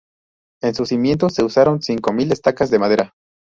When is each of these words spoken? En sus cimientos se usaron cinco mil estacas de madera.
En 0.63 0.73
sus 0.73 0.89
cimientos 0.89 1.35
se 1.35 1.43
usaron 1.43 1.79
cinco 1.83 2.11
mil 2.11 2.31
estacas 2.31 2.71
de 2.71 2.79
madera. 2.79 3.13